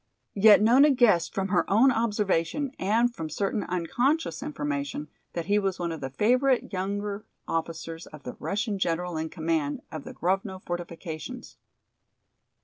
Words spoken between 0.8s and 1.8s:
guessed from her